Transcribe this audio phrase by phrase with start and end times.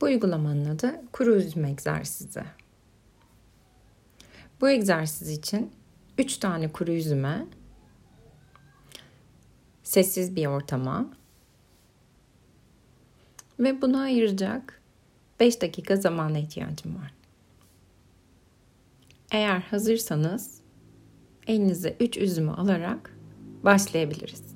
[0.00, 2.42] Bu uygulamanın adı kuru üzüm egzersizi.
[4.60, 5.72] Bu egzersiz için
[6.18, 7.46] 3 tane kuru üzüme
[9.82, 11.10] sessiz bir ortama
[13.60, 14.82] ve buna ayıracak
[15.40, 17.14] 5 dakika zamana ihtiyacım var.
[19.30, 20.60] Eğer hazırsanız
[21.46, 23.16] elinize 3 üzümü alarak
[23.62, 24.55] başlayabiliriz.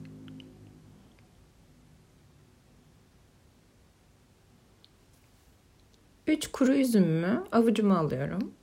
[6.41, 8.55] Üç kuru üzümümü avucuma alıyorum.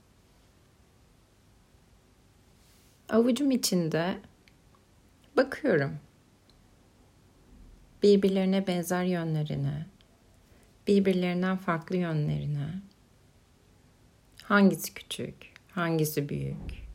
[3.08, 4.18] Avucum içinde
[5.36, 5.98] bakıyorum.
[8.02, 9.86] Birbirlerine benzer yönlerine,
[10.86, 12.68] birbirlerinden farklı yönlerine.
[14.42, 16.86] Hangisi küçük, hangisi büyük?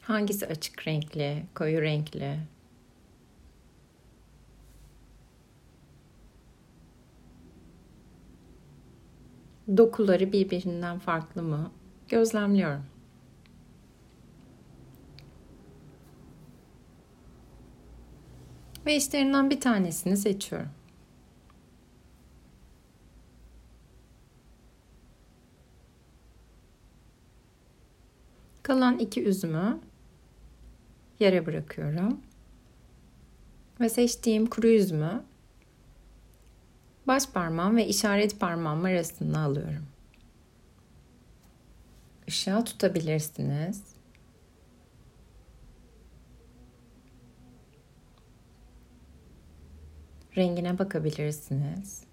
[0.00, 2.53] Hangisi açık renkli, koyu renkli?
[9.68, 11.70] Dokuları birbirinden farklı mı?
[12.08, 12.84] Gözlemliyorum.
[18.86, 20.68] Ve işlerinden bir tanesini seçiyorum.
[28.62, 29.80] Kalan iki üzümü
[31.20, 32.20] yere bırakıyorum.
[33.80, 35.24] Ve seçtiğim kuru üzümü
[37.06, 39.86] baş parmağım ve işaret parmağım arasında alıyorum.
[42.26, 43.82] Işığa tutabilirsiniz.
[50.36, 52.04] Rengine bakabilirsiniz.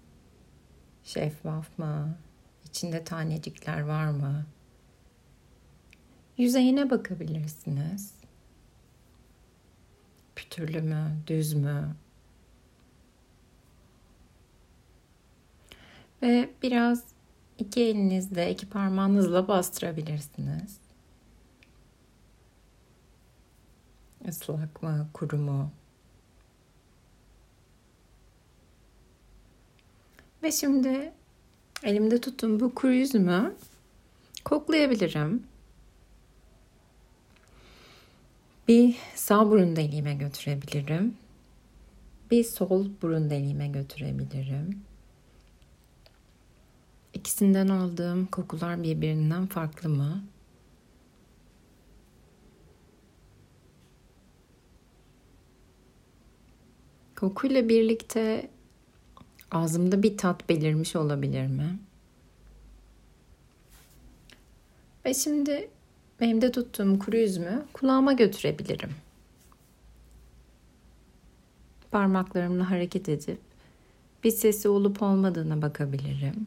[1.04, 2.16] Şeffaf mı?
[2.64, 4.46] İçinde tanecikler var mı?
[6.38, 8.14] Yüzeyine bakabilirsiniz.
[10.36, 11.96] Pütürlü mü, düz mü?
[16.22, 17.04] Ve biraz
[17.58, 20.78] iki elinizle, iki parmağınızla bastırabilirsiniz.
[24.28, 25.70] Islak mı, kuru mu?
[30.42, 31.12] Ve şimdi
[31.82, 33.54] elimde tuttuğum bu kuru üzümü
[34.44, 35.42] koklayabilirim.
[38.68, 41.16] Bir sağ burun deliğime götürebilirim.
[42.30, 44.91] Bir sol burun deliğime götürebilirim.
[47.14, 50.24] İkisinden aldığım kokular birbirinden farklı mı?
[57.16, 58.50] Kokuyla birlikte
[59.50, 61.78] ağzımda bir tat belirmiş olabilir mi?
[65.04, 65.70] Ve şimdi
[66.20, 68.90] elimde tuttuğum kuru üzümü kulağıma götürebilirim.
[71.90, 73.38] Parmaklarımla hareket edip
[74.24, 76.46] bir sesi olup olmadığına bakabilirim.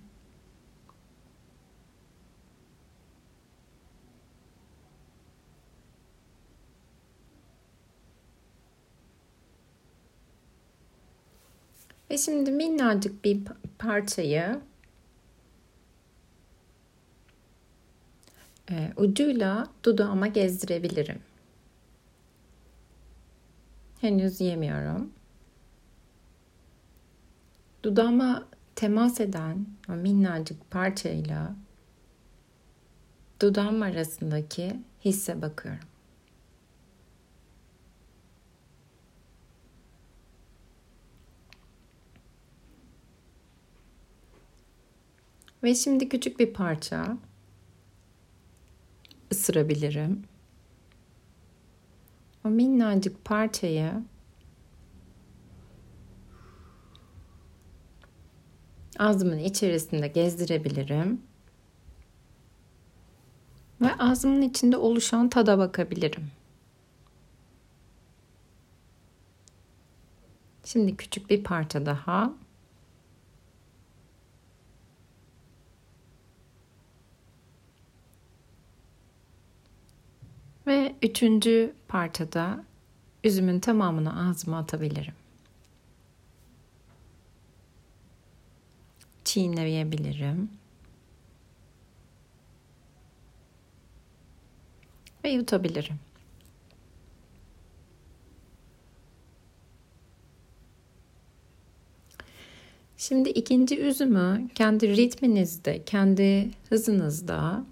[12.10, 13.40] Ve şimdi minnacık bir
[13.80, 14.62] parçayı
[18.70, 21.20] e, ucuyla dudağıma gezdirebilirim.
[24.02, 25.12] Henüz yemiyorum.
[27.84, 28.46] Dudağıma
[28.76, 31.56] temas eden o minnacık parçayla
[33.42, 35.94] dudağım arasındaki hisse bakıyorum.
[45.66, 47.18] Ve şimdi küçük bir parça
[49.31, 50.24] ısırabilirim.
[52.46, 53.94] O minnacık parçayı
[59.00, 61.22] ağzımın içerisinde gezdirebilirim.
[63.81, 66.31] Ve ağzımın içinde oluşan tada bakabilirim.
[70.63, 72.34] Şimdi küçük bir parça daha
[81.02, 82.64] Üçüncü parçada
[83.24, 85.14] üzümün tamamını ağzıma atabilirim.
[89.24, 90.50] Çiğneyebilirim.
[95.24, 96.00] Ve yutabilirim.
[102.98, 107.66] Şimdi ikinci üzümü kendi ritminizde, kendi hızınızda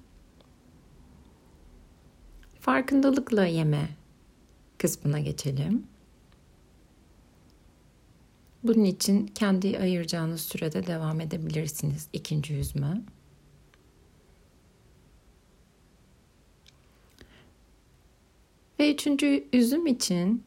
[2.63, 3.89] farkındalıkla yeme
[4.77, 5.87] kısmına geçelim.
[8.63, 13.01] Bunun için kendi ayıracağınız sürede devam edebilirsiniz ikinci yüzme.
[18.79, 20.43] Ve üçüncü üzüm için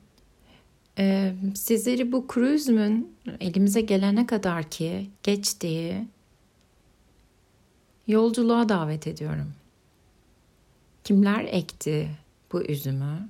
[0.99, 6.07] e, sizleri bu kuru üzümün elimize gelene kadar ki geçtiği
[8.07, 9.53] yolculuğa davet ediyorum.
[11.07, 12.11] Kimler ekti
[12.53, 13.29] bu üzümü?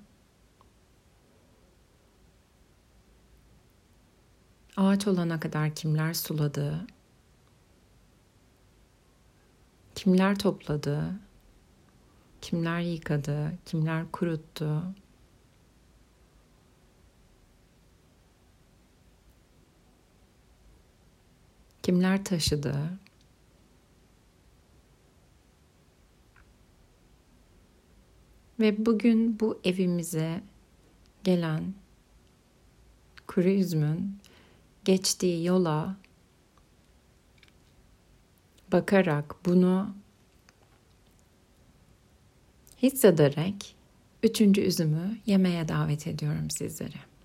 [4.76, 6.86] Ağaç olana kadar kimler suladı?
[9.94, 11.14] Kimler topladı?
[12.40, 13.52] Kimler yıkadı?
[13.66, 14.82] Kimler kuruttu?
[21.82, 22.98] Kimler taşıdı?
[28.60, 30.42] Ve bugün bu evimize
[31.24, 31.74] gelen
[33.26, 34.18] kuru üzümün
[34.84, 35.96] geçtiği yola
[38.72, 39.94] bakarak bunu
[42.82, 43.76] hissederek
[44.22, 47.15] üçüncü üzümü yemeye davet ediyorum sizleri.